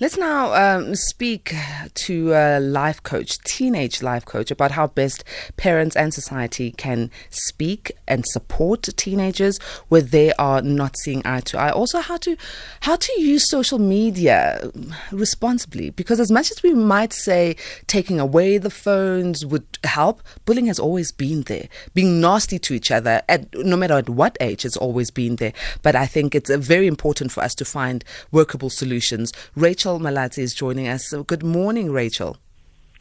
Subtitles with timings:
[0.00, 1.54] Let's now um, speak
[1.94, 5.22] to a life coach, teenage life coach, about how best
[5.56, 11.58] parents and society can speak and support teenagers where they are not seeing eye to
[11.58, 11.70] eye.
[11.70, 12.36] Also, how to
[12.80, 14.68] how to use social media
[15.12, 17.54] responsibly, because as much as we might say
[17.86, 21.68] taking away the phones would help, bullying has always been there.
[21.94, 25.52] Being nasty to each other, at, no matter at what age, has always been there.
[25.82, 29.32] But I think it's very important for us to find workable solutions.
[29.54, 31.06] Rachel Malatsi is joining us.
[31.08, 32.38] So good morning, Rachel.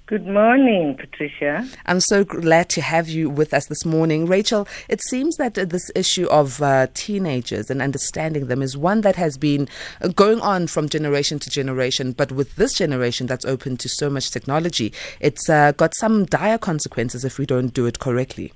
[0.06, 1.66] Good morning, Patricia.
[1.86, 4.26] I'm so glad to have you with us this morning.
[4.26, 9.16] Rachel, it seems that this issue of uh, teenagers and understanding them is one that
[9.16, 9.70] has been
[10.14, 14.30] going on from generation to generation, but with this generation that's open to so much
[14.30, 14.92] technology,
[15.22, 18.52] it's uh, got some dire consequences if we don't do it correctly.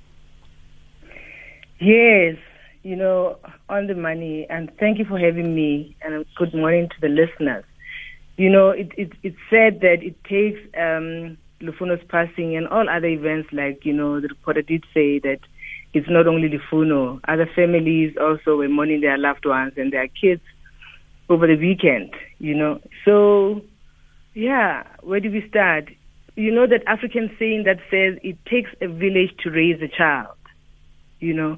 [1.80, 2.35] Yes,
[2.84, 3.38] you know,
[3.70, 7.63] on the money, and thank you for having me, and good morning to the listeners
[8.38, 13.07] you know, it, it, it's said that it takes um, Lufuno's passing and all other
[13.07, 15.40] events, like, you know, the reporter did say that
[15.93, 20.41] it's not only Lufuno, other families also were mourning their loved ones and their kids
[21.30, 22.80] over the weekend, you know.
[23.04, 23.62] So,
[24.35, 25.90] yeah, where do we start?
[26.35, 30.35] You know that African saying that says it takes a village to raise a child,
[31.20, 31.58] you know.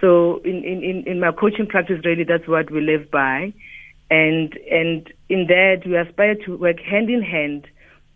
[0.00, 3.52] So in, in, in my coaching practice, really, that's what we live by
[4.10, 7.66] and and in that we aspire to work hand in hand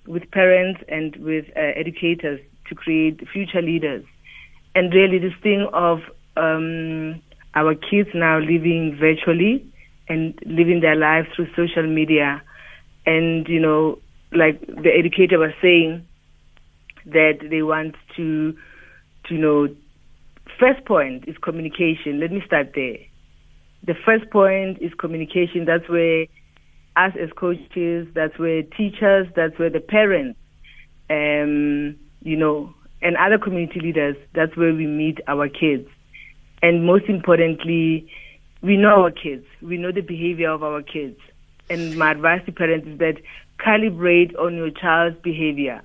[0.06, 4.04] with parents and with uh, educators to create future leaders.
[4.74, 6.00] And really, this thing of
[6.36, 7.22] um,
[7.54, 9.64] our kids now living virtually
[10.08, 12.42] and living their lives through social media,
[13.06, 13.98] and you know,
[14.32, 16.04] like the educator was saying,
[17.06, 18.52] that they want to,
[19.26, 19.68] to you know,
[20.58, 22.18] first point is communication.
[22.18, 22.98] Let me start there
[23.86, 25.64] the first point is communication.
[25.64, 26.26] That's where
[26.96, 30.38] us as coaches, that's where teachers, that's where the parents,
[31.10, 35.88] um, you know, and other community leaders, that's where we meet our kids.
[36.62, 38.10] And most importantly,
[38.62, 39.44] we know our kids.
[39.60, 41.18] We know the behavior of our kids.
[41.68, 43.16] And my advice to parents is that
[43.58, 45.82] calibrate on your child's behavior.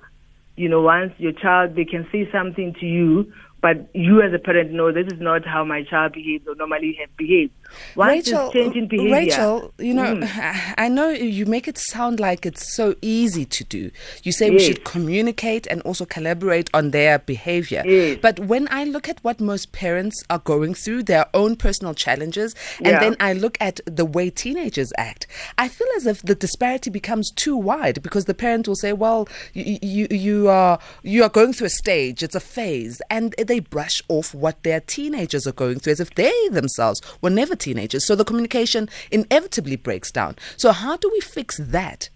[0.56, 4.38] You know, once your child, they can say something to you but you as a
[4.38, 7.52] parent know this is not how my child behaves or normally have behaved.
[7.96, 10.74] Once Rachel, changing behavior, Rachel, you know, mm.
[10.78, 13.90] I know you make it sound like it's so easy to do.
[14.22, 14.52] You say yes.
[14.52, 17.82] we should communicate and also collaborate on their behavior.
[17.84, 18.18] Yes.
[18.20, 22.54] But when I look at what most parents are going through, their own personal challenges,
[22.78, 23.00] and yeah.
[23.00, 25.26] then I look at the way teenagers act,
[25.58, 29.28] I feel as if the disparity becomes too wide because the parent will say, "Well,
[29.52, 33.60] you you, you are you are going through a stage; it's a phase," and they
[33.60, 38.04] brush off what their teenagers are going through as if they themselves were never teenagers.
[38.04, 40.36] So the communication inevitably breaks down.
[40.56, 42.08] So, how do we fix that?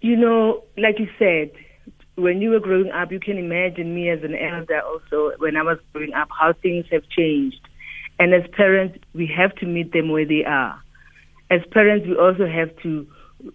[0.00, 1.50] You know, like you said,
[2.16, 5.62] when you were growing up, you can imagine me as an elder also, when I
[5.62, 7.60] was growing up, how things have changed.
[8.18, 10.80] And as parents, we have to meet them where they are.
[11.50, 13.06] As parents, we also have to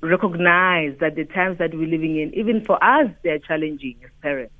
[0.01, 4.53] recognize that the times that we're living in, even for us, they're challenging as parents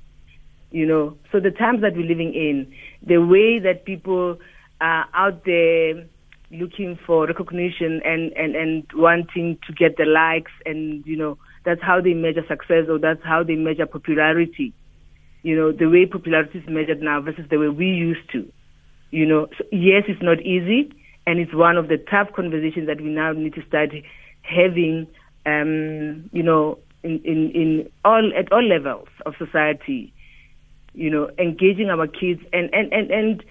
[0.70, 1.16] you know.
[1.32, 2.72] So the times that we're living in,
[3.02, 4.38] the way that people
[4.80, 6.06] are out there
[6.50, 11.82] looking for recognition and, and, and wanting to get the likes and, you know, that's
[11.82, 14.72] how they measure success or that's how they measure popularity.
[15.42, 18.50] You know, the way popularity is measured now versus the way we used to.
[19.10, 20.92] You know, so yes, it's not easy
[21.26, 23.90] and it's one of the tough conversations that we now need to start
[24.42, 25.08] having,
[25.44, 30.12] um, you know, in, in, in all, at all levels of society
[30.96, 33.44] you know, engaging our kids and, and, and, and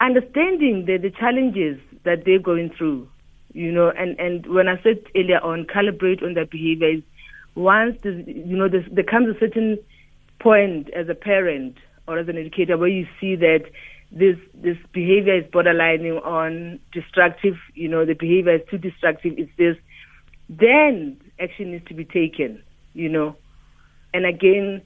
[0.00, 3.08] understanding the, the challenges that they're going through,
[3.52, 7.02] you know, and, and when I said earlier on, calibrate on their behaviors,
[7.54, 9.78] once, you know, there comes a certain
[10.40, 11.76] point as a parent
[12.08, 13.64] or as an educator where you see that
[14.10, 19.50] this this behavior is borderlining on destructive, you know, the behavior is too destructive, it's
[19.56, 19.76] this,
[20.48, 23.36] then action needs to be taken, you know.
[24.12, 24.82] And again,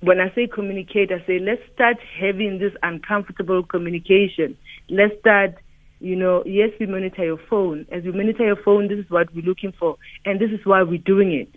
[0.00, 4.56] when I say communicate, I say let's start having this uncomfortable communication.
[4.88, 5.54] Let's start,
[6.00, 7.86] you know, yes, we monitor your phone.
[7.90, 10.82] As we monitor your phone, this is what we're looking for, and this is why
[10.82, 11.48] we're doing it,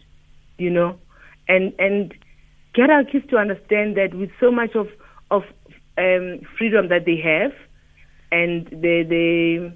[0.58, 0.98] you know,
[1.48, 2.14] and and
[2.74, 4.88] get our kids to understand that with so much of
[5.30, 5.44] of
[5.98, 7.52] um, freedom that they have,
[8.32, 9.74] and they they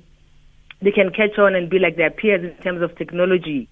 [0.81, 3.67] they can catch on and be like their peers in terms of technology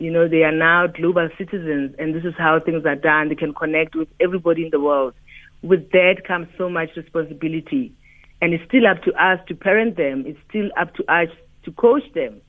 [0.00, 3.28] you know, they are now global citizens, and this is how things are done.
[3.28, 5.14] They can connect with everybody in the world.
[5.62, 7.92] With that comes so much responsibility.
[8.40, 10.24] And it's still up to us to parent them.
[10.26, 11.28] It's still up to us
[11.64, 12.40] to coach them.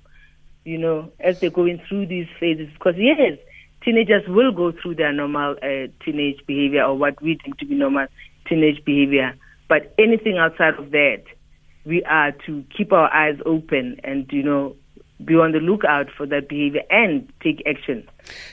[0.63, 2.69] you know, as they're going through these phases.
[2.73, 3.37] Because yes,
[3.83, 7.75] teenagers will go through their normal uh, teenage behavior or what we think to be
[7.75, 8.07] normal
[8.47, 9.35] teenage behavior.
[9.67, 11.23] But anything outside of that,
[11.85, 14.75] we are to keep our eyes open and, you know,
[15.25, 18.07] be on the lookout for that behavior and take action.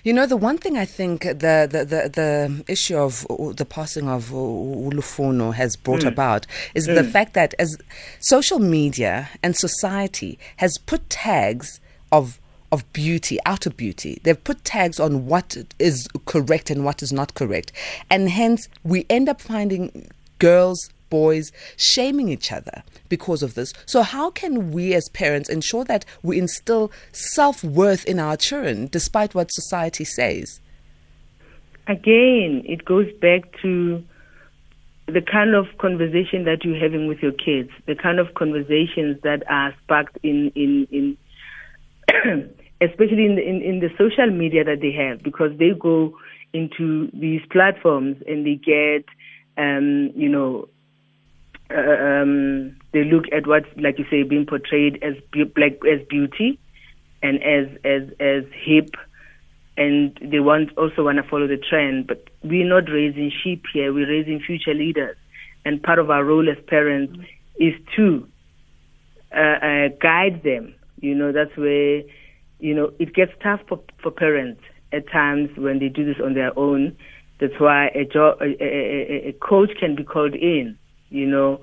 [0.04, 3.26] You know, the one thing I think the the, the, the issue of
[3.56, 6.08] the passing of Ulufuno has brought mm.
[6.08, 6.94] about is mm.
[6.94, 7.76] the fact that as
[8.20, 11.80] social media and society has put tags
[12.12, 14.20] of of beauty, outer beauty.
[14.22, 17.72] They've put tags on what is correct and what is not correct.
[18.10, 23.72] And hence, we end up finding girls, boys shaming each other because of this.
[23.86, 28.88] So, how can we as parents ensure that we instill self worth in our children
[28.90, 30.60] despite what society says?
[31.86, 34.04] Again, it goes back to
[35.06, 39.42] the kind of conversation that you're having with your kids, the kind of conversations that
[39.48, 41.16] are sparked in, in, in
[42.82, 46.14] especially in the, in, in the social media that they have, because they go
[46.52, 49.04] into these platforms and they get,
[49.56, 50.68] um, you know,
[51.70, 55.52] um, they look at what, like you say, being portrayed as be-
[55.90, 56.58] as beauty
[57.22, 58.94] and as as as hip,
[59.76, 62.06] and they want also want to follow the trend.
[62.06, 65.16] But we're not raising sheep here; we're raising future leaders,
[65.64, 67.62] and part of our role as parents mm-hmm.
[67.62, 68.26] is to
[69.34, 70.74] uh, uh, guide them.
[71.00, 72.02] You know, that's where
[72.58, 74.60] you know, it gets tough for, for parents
[74.92, 76.96] at times when they do this on their own.
[77.40, 80.76] That's why a, job, a, a, a coach can be called in,
[81.10, 81.60] you know,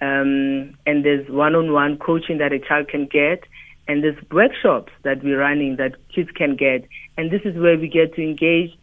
[0.00, 3.44] um, and there's one-on-one coaching that a child can get,
[3.88, 7.88] and there's workshops that we're running that kids can get, and this is where we
[7.88, 8.76] get to engage.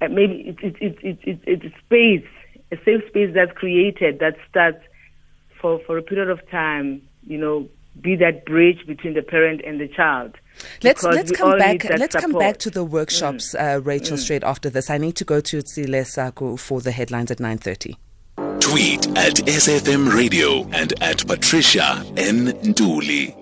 [0.00, 2.26] Uh, maybe it's it's it's it's it's a space,
[2.70, 4.82] a safe space that's created that starts
[5.60, 7.68] for for a period of time, you know,
[8.00, 10.34] be that bridge between the parent and the child.
[10.82, 11.84] Let's let's come back.
[11.84, 12.22] Let's support.
[12.22, 13.76] come back to the workshops, mm.
[13.76, 14.16] uh, Rachel.
[14.16, 14.20] Mm.
[14.20, 17.96] Straight after this, I need to go to Tsile for the headlines at nine thirty.
[18.64, 23.36] Tweet at SAfm Radio and at Patricia N Nduli.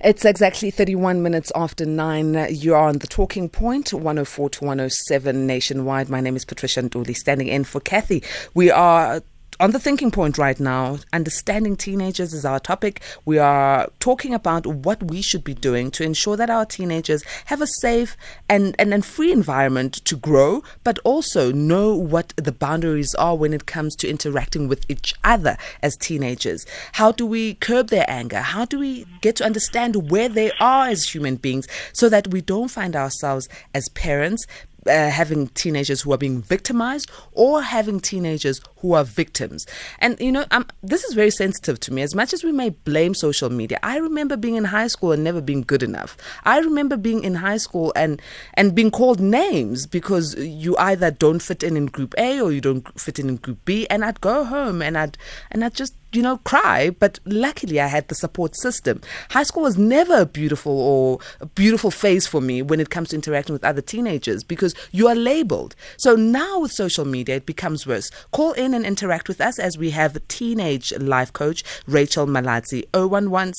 [0.00, 2.46] It's exactly 31 minutes after 9.
[2.48, 6.08] You are on the talking point, 104 to 107 nationwide.
[6.08, 8.22] My name is Patricia Nduli, standing in for Kathy.
[8.54, 9.20] We are
[9.58, 13.00] on the thinking point right now, understanding teenagers is our topic.
[13.24, 17.62] We are talking about what we should be doing to ensure that our teenagers have
[17.62, 18.16] a safe
[18.48, 23.54] and, and, and free environment to grow, but also know what the boundaries are when
[23.54, 26.66] it comes to interacting with each other as teenagers.
[26.92, 28.40] How do we curb their anger?
[28.40, 32.40] How do we get to understand where they are as human beings so that we
[32.40, 34.46] don't find ourselves as parents
[34.88, 39.66] uh, having teenagers who are being victimized or having teenagers who are victims.
[39.98, 42.02] And, you know, um, this is very sensitive to me.
[42.02, 45.24] As much as we may blame social media, I remember being in high school and
[45.24, 46.16] never being good enough.
[46.44, 48.20] I remember being in high school and,
[48.54, 52.60] and being called names because you either don't fit in in group A or you
[52.60, 53.86] don't fit in in group B.
[53.88, 55.18] And I'd go home and I'd,
[55.50, 56.90] and I'd just you know, cry.
[56.90, 59.00] But luckily, I had the support system.
[59.30, 63.10] High school was never a beautiful or a beautiful phase for me when it comes
[63.10, 65.74] to interacting with other teenagers because you are labeled.
[65.98, 68.10] So now with social media, it becomes worse.
[68.32, 72.84] Call in and interact with us as we have a teenage life coach Rachel Malatsi
[72.94, 73.52] 011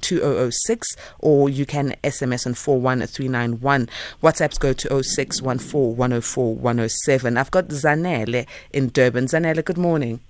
[0.00, 3.88] 2006 or you can SMS on 41391.
[4.22, 7.36] WhatsApps go to 0614 104 107.
[7.36, 9.26] I've got Zanele in Durban.
[9.26, 10.20] Zanele, good morning.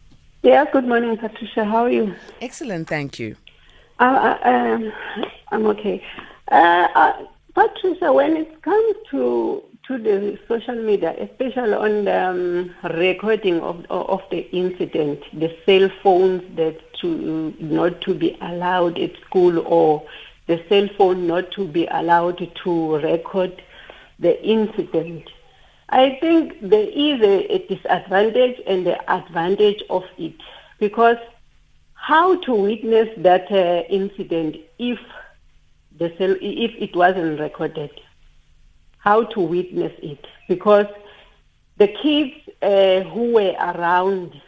[0.44, 1.64] Yeah, good morning, Patricia.
[1.64, 2.14] How are you?
[2.42, 3.34] Excellent, thank you.
[3.98, 4.92] Uh, um,
[5.50, 6.04] I'm okay.
[6.52, 7.24] Uh, uh,
[7.54, 13.86] Patricia, when it comes to to the social media, especially on the um, recording of
[13.88, 20.06] of the incident, the cell phones that to not to be allowed at school, or
[20.46, 23.62] the cell phone not to be allowed to record
[24.18, 25.24] the incident.
[25.88, 30.34] I think there is a, a disadvantage and the advantage of it
[30.78, 31.18] because
[31.94, 34.98] how to witness that uh, incident if
[35.98, 37.90] the cell, if it wasn't recorded?
[38.98, 40.26] How to witness it?
[40.48, 40.86] Because
[41.76, 44.40] the kids uh, who were around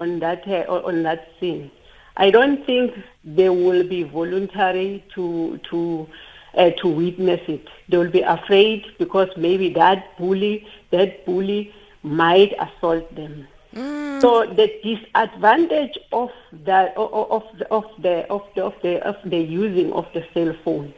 [0.00, 1.70] on that uh, on that scene,
[2.16, 2.92] I don't think
[3.24, 6.08] they will be voluntary to to
[6.56, 7.68] uh, to witness it.
[7.88, 11.72] They will be afraid because maybe that bully, that bully
[12.02, 13.46] might assault them.
[13.74, 14.20] Mm.
[14.22, 16.30] So the disadvantage of
[16.64, 20.54] the of the of the of the of the of the using of the cell
[20.64, 20.94] phone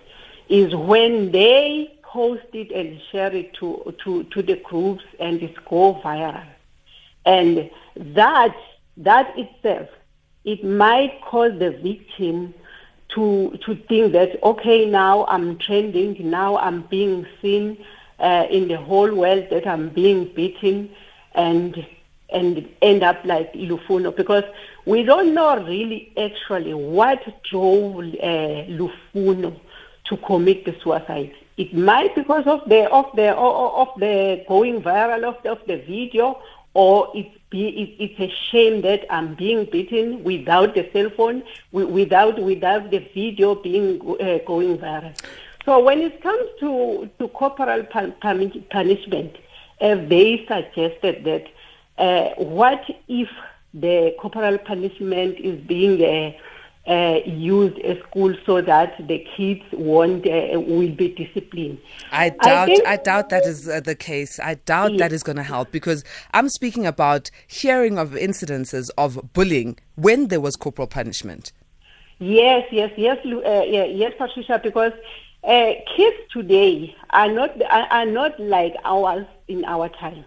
[0.49, 5.57] is when they post it and share it to to to the groups and it
[5.69, 6.47] go viral,
[7.27, 8.57] and that
[8.97, 9.89] that itself
[10.45, 12.55] it might cause the victim
[13.15, 17.79] to to think that okay now I'm trending, now I'm being seen
[18.19, 20.91] uh, in the whole world that I'm being beaten,
[21.35, 21.87] and
[22.31, 24.45] and end up like Lufuno because
[24.85, 29.59] we don't know really actually what drove uh, Lufuno
[30.05, 31.33] to commit the suicide.
[31.57, 35.77] It might because of the of the of the going viral of the, of the
[35.77, 36.41] video,
[36.75, 41.43] or it's be it, it's a shame that I'm being beaten without the cell phone,
[41.73, 45.15] without without the video being uh, going viral.
[45.65, 49.37] So when it comes to to corporal punishment,
[49.81, 51.47] uh, they suggested that
[51.99, 53.29] uh, what if
[53.75, 56.01] the corporal punishment is being
[56.89, 61.79] uh, used at school so that the kids won't uh, will be disciplined.
[62.11, 62.71] I doubt.
[62.87, 64.41] I, I doubt that is uh, the case.
[64.41, 65.01] I doubt yes.
[65.01, 66.03] that is going to help because
[66.33, 71.53] I'm speaking about hearing of incidences of bullying when there was corporal punishment.
[72.21, 74.59] Yes, yes, yes, uh, yes, Patricia.
[74.63, 74.93] Because
[75.45, 80.25] uh, kids today are not are not like ours in our time.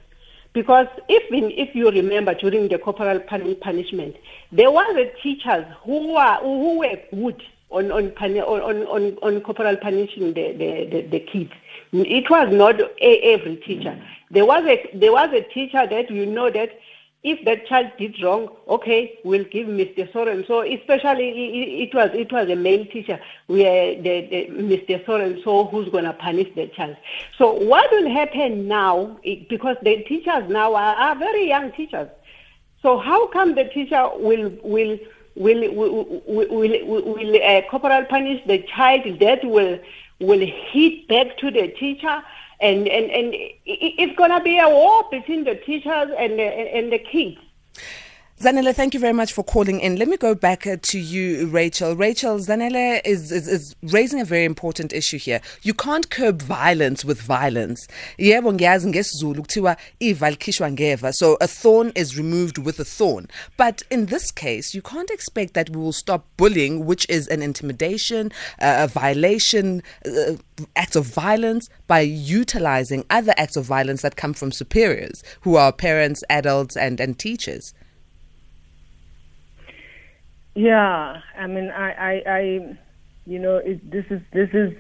[0.54, 4.16] Because even if you remember during the corporal punishment,
[4.52, 9.78] there was a teachers who were who were good on on on on, on corporal
[9.78, 11.52] punishing the, the, the, the kids.
[11.94, 13.98] It was not a, every teacher.
[14.30, 16.78] There was a there was a teacher that you know that
[17.24, 20.12] if that child did wrong, okay, we'll give Mr.
[20.12, 20.62] So and so.
[20.62, 25.06] Especially it was it was a male teacher where the, the Mr.
[25.06, 26.98] So and so who's going to punish the child.
[27.38, 29.20] So what will happen now?
[29.24, 32.10] Because the teachers now are, are very young teachers.
[32.82, 34.98] So how come the teacher will will
[35.36, 39.78] will will will, will, will uh, corporal punish the child that will
[40.20, 42.24] will hit back to the teacher?
[42.62, 43.34] And and and
[43.66, 47.38] it's to be a war between the teachers and the, and the kids.
[48.42, 49.98] Zanele, thank you very much for calling in.
[49.98, 51.96] Let me go back uh, to you, Rachel.
[51.96, 55.42] Rachel, Zanele is, is, is, raising a very important issue here.
[55.62, 57.88] You can't curb violence with violence.
[58.18, 61.14] Yebo ngiyazi ngesizulu kuthiwa iva ngeva.
[61.14, 63.28] So a thorn is removed with a thorn.
[63.58, 67.44] But in this case, you can't expect that we will stop bullying, which is an
[67.44, 70.34] intimidation, uh, a violation, uh,
[70.76, 75.72] acts of violence by utilizing other acts of violence that come from superiors who are
[75.72, 77.76] parents, adults and, and teachers.
[80.56, 82.42] Yeah, I mean, I, I, I
[83.26, 84.74] you know, it, this is this is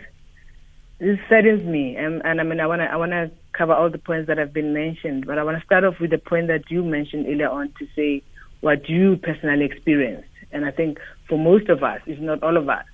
[0.99, 4.27] this saddens me, and, and I mean, I wanna I wanna cover all the points
[4.27, 7.25] that have been mentioned, but I wanna start off with the point that you mentioned
[7.27, 8.23] earlier on to say
[8.61, 10.97] what you personally experienced, and I think
[11.29, 12.85] for most of us, if not all of us,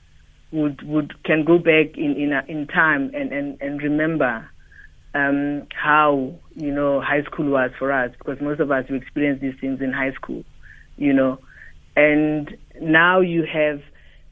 [0.52, 4.50] would would can go back in in in time and and and remember
[5.16, 9.42] um, how you know high school was for us because most of us we experienced
[9.42, 10.44] these things in high school,
[10.98, 11.40] you know,
[11.96, 13.82] and now you have,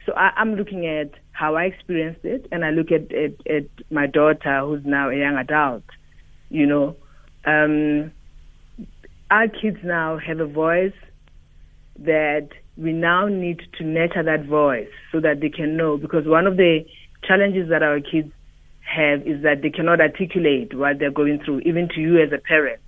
[0.05, 3.67] so I, am looking at how I experienced it, and I look at, at, at
[3.91, 5.83] my daughter, who's now a young adult.
[6.49, 6.95] You know,
[7.45, 8.11] um,
[9.29, 10.93] our kids now have a voice
[11.99, 15.97] that we now need to nurture that voice so that they can know.
[15.97, 16.85] Because one of the
[17.23, 18.31] challenges that our kids
[18.81, 22.37] have is that they cannot articulate what they're going through, even to you as a
[22.37, 22.81] parent.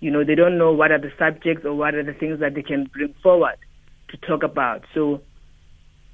[0.00, 2.54] You know, they don't know what are the subjects or what are the things that
[2.54, 3.56] they can bring forward
[4.12, 4.84] to talk about.
[4.94, 5.20] So,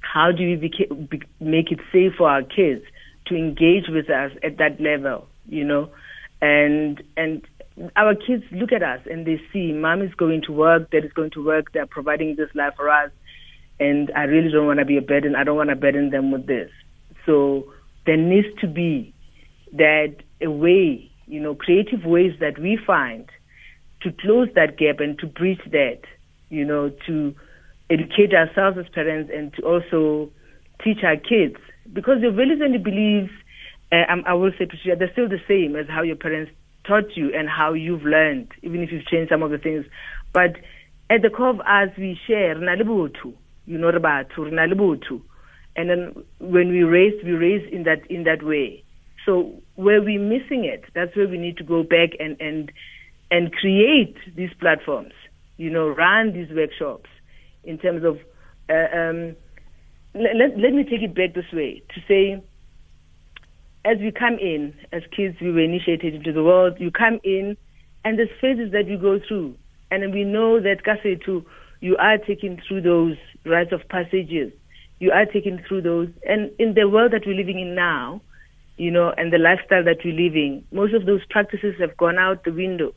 [0.01, 2.83] how do we beca- be- make it safe for our kids
[3.27, 5.27] to engage with us at that level?
[5.45, 5.89] You know,
[6.41, 7.45] and and
[7.95, 11.13] our kids look at us and they see mom is going to work, dad is
[11.13, 13.11] going to work, they're providing this life for us,
[13.79, 15.35] and I really don't want to be a burden.
[15.35, 16.69] I don't want to burden them with this.
[17.25, 17.71] So
[18.05, 19.13] there needs to be
[19.73, 23.29] that a way, you know, creative ways that we find
[24.01, 26.01] to close that gap and to bridge that,
[26.49, 27.35] you know, to
[27.89, 30.31] educate ourselves as parents and to also
[30.83, 31.57] teach our kids
[31.91, 33.33] because your values and beliefs,
[33.91, 36.51] uh, I will say, Patricia, they're still the same as how your parents
[36.85, 39.85] taught you and how you've learned, even if you've changed some of the things.
[40.33, 40.57] But
[41.09, 42.55] at the core of us, we share,
[43.65, 43.89] you know,
[45.75, 48.83] and then when we raise, we raise in that in that way.
[49.25, 52.71] So where we're missing it, that's where we need to go back and and
[53.31, 55.13] and create these platforms.
[55.57, 57.09] You know, run these workshops
[57.69, 58.17] in terms of,
[58.69, 59.35] uh, um,
[60.15, 62.43] let, let me take it back this way to say,
[63.85, 67.55] as we come in, as kids, we were initiated into the world, you come in,
[68.03, 69.55] and there's phases that you go through.
[69.91, 71.45] And we know that, Kase, too,
[71.79, 74.51] you are taken through those rites of passages.
[74.99, 76.09] You are taken through those.
[76.27, 78.21] And in the world that we're living in now,
[78.77, 82.43] you know, and the lifestyle that we're living, most of those practices have gone out
[82.43, 82.93] the window.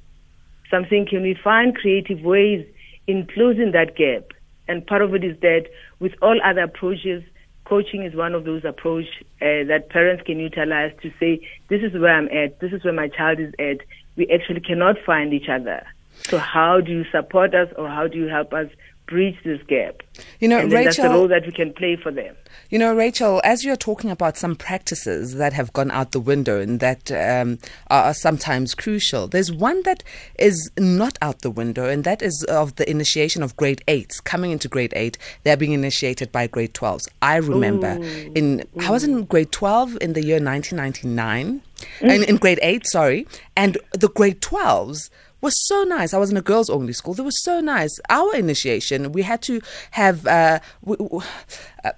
[0.71, 2.67] So I'm saying, can we find creative ways
[3.07, 4.33] in closing that gap?
[4.69, 5.67] And part of it is that
[5.99, 7.23] with all other approaches,
[7.65, 9.07] coaching is one of those approach
[9.41, 12.93] uh, that parents can utilize to say, this is where I'm at, this is where
[12.93, 13.79] my child is at.
[14.17, 15.85] We actually cannot find each other.
[16.25, 18.69] So how do you support us or how do you help us
[19.07, 20.03] bridge this gap?
[20.41, 22.35] You know, Rachel, that's the role that we can play for them.
[22.71, 26.61] You know, Rachel, as you're talking about some practices that have gone out the window
[26.61, 30.03] and that um, are sometimes crucial, there's one that
[30.39, 34.21] is not out the window, and that is of the initiation of grade eights.
[34.21, 37.09] Coming into grade eight, they're being initiated by grade 12s.
[37.21, 38.33] I remember Ooh.
[38.35, 41.63] in, I was in grade 12 in the year 1999,
[42.01, 42.15] mm.
[42.15, 45.11] in, in grade eight, sorry, and the grade 12s
[45.43, 46.15] was so nice.
[46.15, 47.15] I was in a girls only school.
[47.15, 48.01] They were so nice.
[48.09, 51.91] Our initiation, we had to have uh, uh,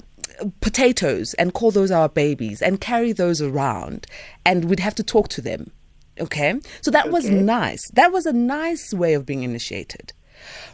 [0.60, 4.06] potatoes and call those our babies and carry those around,
[4.44, 5.70] and we'd have to talk to them.
[6.18, 7.12] Okay, so that okay.
[7.12, 7.88] was nice.
[7.92, 10.12] That was a nice way of being initiated.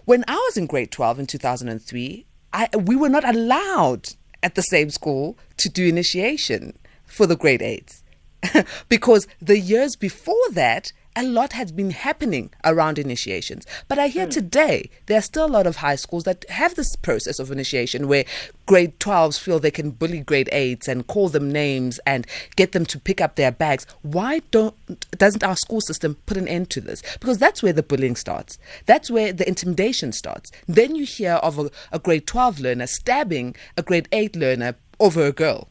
[0.04, 3.28] When I was in grade twelve in two thousand and three, I we were not
[3.28, 4.10] allowed
[4.42, 8.02] at the same school to do initiation for the grade eights
[8.88, 13.66] because the years before that a lot has been happening around initiations.
[13.88, 14.30] But I hear mm.
[14.30, 18.08] today there are still a lot of high schools that have this process of initiation
[18.08, 18.24] where
[18.64, 22.86] grade 12s feel they can bully grade 8s and call them names and get them
[22.86, 23.86] to pick up their bags.
[24.00, 24.74] Why don't
[25.18, 27.02] doesn't our school system put an end to this?
[27.20, 28.58] Because that's where the bullying starts.
[28.86, 30.50] That's where the intimidation starts.
[30.66, 35.26] Then you hear of a, a grade 12 learner stabbing a grade 8 learner over
[35.26, 35.68] a girl.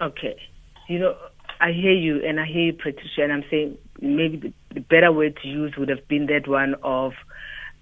[0.00, 0.36] Okay.
[0.88, 1.16] You know,
[1.60, 5.12] I hear you, and I hear you, Patricia, and I'm saying maybe the, the better
[5.12, 7.12] word to use would have been that one of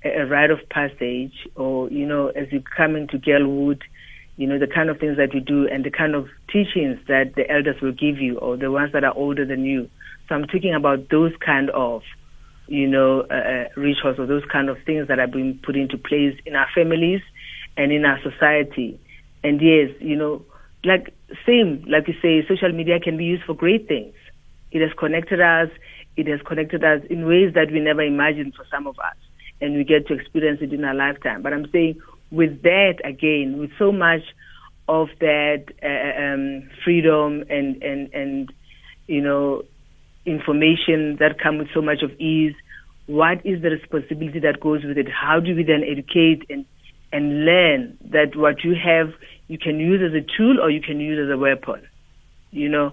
[0.05, 3.83] a, a rite of passage, or you know, as you come into girlhood,
[4.37, 7.35] you know, the kind of things that you do and the kind of teachings that
[7.37, 9.89] the elders will give you, or the ones that are older than you.
[10.29, 12.03] So I'm talking about those kind of,
[12.67, 15.99] you know, uh, uh rituals or those kind of things that are being put into
[15.99, 17.21] place in our families
[17.77, 18.99] and in our society.
[19.45, 20.45] And yes, you know,
[20.85, 21.15] like
[21.47, 24.15] same, like you say, social media can be used for great things.
[24.71, 25.69] It has connected us.
[26.17, 29.17] It has connected us in ways that we never imagined for some of us,
[29.61, 31.43] and we get to experience it in our lifetime.
[31.43, 34.23] But I'm saying, with that again, with so much
[34.89, 38.53] of that uh, um, freedom and and and
[39.07, 39.63] you know
[40.27, 42.55] information that come with so much of ease,
[43.07, 45.09] what is the responsibility that goes with it?
[45.09, 46.65] How do we then educate and
[47.13, 49.13] and learn that what you have
[49.49, 51.87] you can use as a tool or you can use as a weapon.
[52.51, 52.93] You know,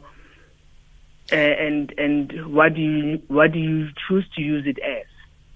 [1.32, 5.06] uh, and and what do you what do you choose to use it as?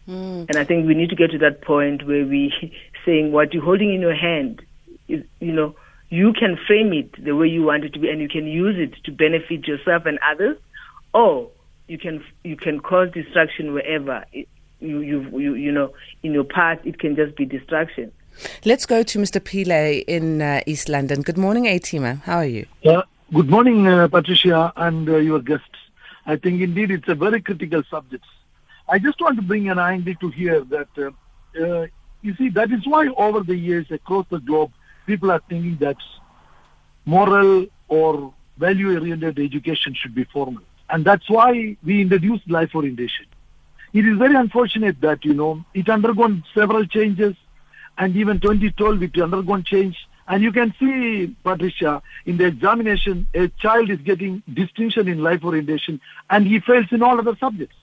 [0.07, 0.49] Mm.
[0.49, 2.51] And I think we need to get to that point where we
[3.05, 4.61] saying what you're holding in your hand
[5.07, 5.75] is you know
[6.09, 8.75] you can frame it the way you want it to be and you can use
[8.77, 10.57] it to benefit yourself and others
[11.13, 11.49] or
[11.87, 14.47] you can you can cause destruction wherever it,
[14.79, 18.11] you you you you know in your path it can just be distraction
[18.65, 19.39] Let's go to Mr.
[19.39, 21.21] Pile in uh, East London.
[21.21, 22.21] Good morning, Atima.
[22.23, 22.65] How are you?
[22.81, 23.03] Yeah.
[23.33, 25.79] Good morning, uh, Patricia, and uh, your guests.
[26.27, 28.23] I think indeed it's a very critical subject.
[28.87, 31.09] I just want to bring an angle to here that uh,
[31.59, 31.87] uh,
[32.21, 34.71] you see that is why over the years across the globe
[35.07, 35.97] people are thinking that
[37.05, 43.25] moral or value-oriented education should be formal, and that's why we introduced life orientation.
[43.93, 47.35] It is very unfortunate that you know it undergone several changes
[47.97, 49.97] and even 2012 it undergone change.
[50.27, 55.43] And you can see, Patricia, in the examination, a child is getting distinction in life
[55.43, 57.75] orientation and he fails in all other subjects.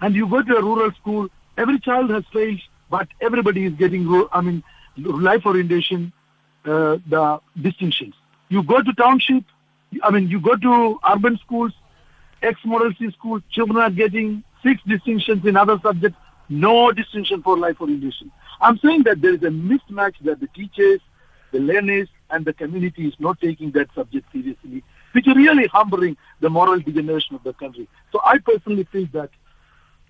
[0.00, 1.28] And you go to a rural school,
[1.58, 4.62] every child has failed, but everybody is getting, I mean,
[4.96, 6.12] life orientation,
[6.64, 8.14] uh, the distinctions.
[8.48, 9.44] You go to township,
[10.02, 11.72] I mean, you go to urban schools,
[12.42, 17.80] ex-model C schools, children are getting six distinctions in other subjects, no distinction for life
[17.80, 18.30] orientation.
[18.60, 21.00] I'm saying that there is a mismatch that the teachers,
[21.52, 26.16] the learners, and the community is not taking that subject seriously, which is really humbling
[26.40, 27.86] the moral degeneration of the country.
[28.10, 29.30] So I personally feel that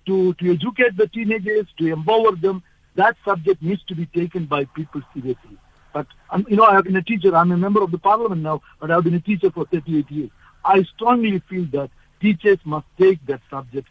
[0.05, 2.63] to, to educate the teenagers, to empower them,
[2.95, 5.57] that subject needs to be taken by people seriously.
[5.93, 7.35] But, um, you know, I have been a teacher.
[7.35, 10.29] I'm a member of the parliament now, but I've been a teacher for 38 years.
[10.65, 13.87] I strongly feel that teachers must take that subject,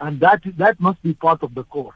[0.00, 1.94] and that that must be part of the core.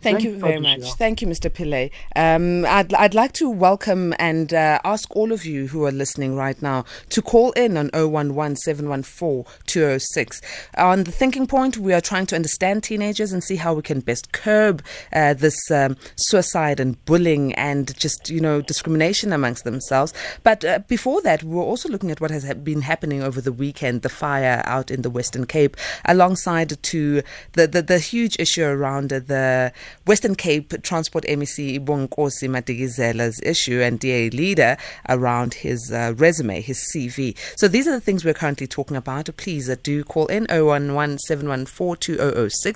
[0.00, 0.92] Thank you very much.
[0.94, 1.50] Thank you, Mr.
[1.50, 1.90] Pillay.
[2.14, 6.36] Um, I'd, I'd like to welcome and uh, ask all of you who are listening
[6.36, 10.40] right now to call in on 011 714 206.
[10.76, 14.00] On the thinking point, we are trying to understand teenagers and see how we can
[14.00, 20.14] best curb uh, this um, suicide and bullying and just, you know, discrimination amongst themselves.
[20.44, 23.52] But uh, before that, we we're also looking at what has been happening over the
[23.52, 27.22] weekend, the fire out in the Western Cape, alongside to
[27.54, 29.72] the, the, the huge issue around the
[30.06, 34.76] Western Cape Transport MEC Bonkosi Madikizela's issue and DA leader
[35.08, 37.36] around his uh, resume, his CV.
[37.56, 39.28] So these are the things we're currently talking about.
[39.36, 42.16] Please uh, do call in 011 714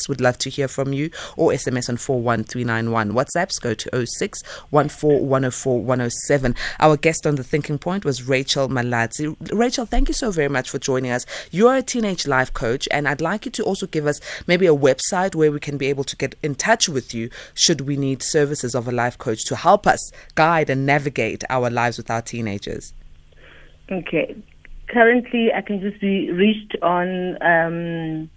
[0.08, 3.12] Would love to hear from you or SMS on 41391.
[3.12, 6.54] WhatsApps go to 06 107.
[6.80, 9.36] Our guest on the Thinking Point was Rachel Malatsi.
[9.52, 11.24] Rachel, thank you so very much for joining us.
[11.50, 14.66] You are a teenage life coach, and I'd like you to also give us maybe
[14.66, 17.96] a website where we can be able to get in touch with you should we
[17.96, 22.10] need services of a life coach to help us guide and navigate our lives with
[22.10, 22.94] our teenagers.
[23.90, 24.36] Okay.
[24.88, 28.30] Currently, I can just be reached on, um,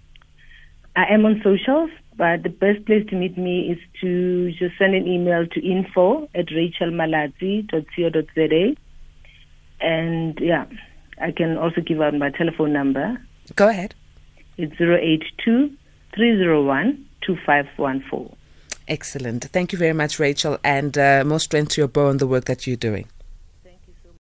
[0.96, 4.96] I am on socials, but the best place to meet me is to just send
[4.96, 8.76] an email to info at rachelmalatsi.co.za.
[9.82, 10.66] And yeah,
[11.22, 13.22] I can also give out my telephone number.
[13.56, 13.96] Go ahead.
[14.58, 15.70] It's 082
[16.16, 18.36] 301 2514.
[18.88, 19.46] Excellent.
[19.46, 22.46] Thank you very much, Rachel, and uh, more strength to your bow on the work
[22.46, 23.08] that you're doing.